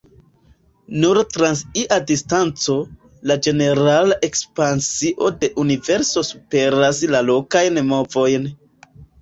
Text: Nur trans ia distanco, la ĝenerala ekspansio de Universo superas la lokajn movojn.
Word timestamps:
Nur 1.01 1.17
trans 1.33 1.59
ia 1.81 1.99
distanco, 2.11 2.77
la 3.31 3.37
ĝenerala 3.49 4.17
ekspansio 4.29 5.31
de 5.45 5.51
Universo 5.65 6.27
superas 6.33 7.05
la 7.15 7.25
lokajn 7.33 7.81
movojn. 7.93 8.51